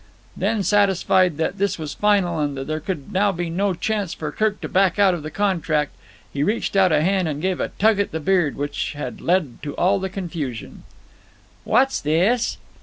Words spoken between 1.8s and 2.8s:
final and that there